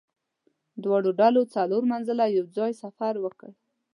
[0.83, 3.49] دواړو ډلو څلور منزله یو ځای سفر وکړ.